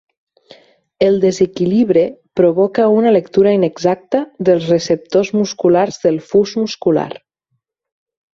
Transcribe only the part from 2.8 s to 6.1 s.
una lectura inexacta dels receptors musculars